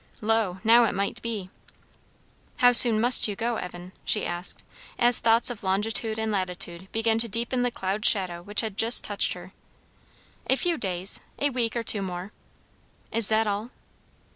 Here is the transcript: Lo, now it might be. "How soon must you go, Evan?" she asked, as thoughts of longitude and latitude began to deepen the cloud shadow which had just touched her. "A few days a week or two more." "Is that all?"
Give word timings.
Lo, 0.19 0.59
now 0.63 0.85
it 0.85 0.95
might 0.95 1.21
be. 1.21 1.51
"How 2.57 2.71
soon 2.71 2.99
must 2.99 3.27
you 3.27 3.35
go, 3.35 3.57
Evan?" 3.57 3.91
she 4.03 4.25
asked, 4.25 4.63
as 4.97 5.19
thoughts 5.19 5.51
of 5.51 5.61
longitude 5.63 6.17
and 6.17 6.31
latitude 6.31 6.91
began 6.91 7.19
to 7.19 7.27
deepen 7.27 7.61
the 7.61 7.69
cloud 7.69 8.03
shadow 8.03 8.41
which 8.41 8.61
had 8.61 8.77
just 8.77 9.03
touched 9.03 9.33
her. 9.33 9.51
"A 10.49 10.55
few 10.55 10.75
days 10.79 11.19
a 11.37 11.51
week 11.51 11.75
or 11.75 11.83
two 11.83 12.01
more." 12.01 12.31
"Is 13.11 13.27
that 13.27 13.45
all?" 13.45 13.69